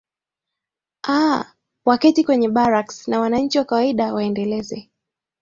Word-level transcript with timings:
aa 1.07 1.47
waketi 1.85 2.23
kwenye 2.23 2.49
barracks 2.49 3.07
na 3.07 3.19
wananchi 3.19 3.57
wa 3.57 3.65
kawaida 3.65 4.13
waendeleze 4.13 4.89